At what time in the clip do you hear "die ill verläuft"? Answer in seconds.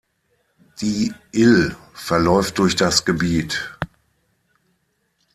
0.79-2.57